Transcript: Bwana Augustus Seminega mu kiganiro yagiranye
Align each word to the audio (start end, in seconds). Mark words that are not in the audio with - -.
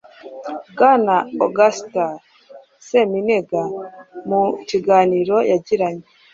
Bwana 0.73 1.13
Augustus 1.43 2.13
Seminega 2.87 3.63
mu 4.29 4.43
kiganiro 4.69 5.35
yagiranye 5.51 6.05